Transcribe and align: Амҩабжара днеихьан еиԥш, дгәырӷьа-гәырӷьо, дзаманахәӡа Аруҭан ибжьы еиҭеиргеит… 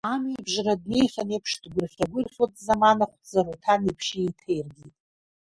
Амҩабжара 0.13 0.81
днеихьан 0.81 1.29
еиԥш, 1.31 1.51
дгәырӷьа-гәырӷьо, 1.61 2.45
дзаманахәӡа 2.53 3.39
Аруҭан 3.41 3.81
ибжьы 3.89 4.17
еиҭеиргеит… 4.23 4.95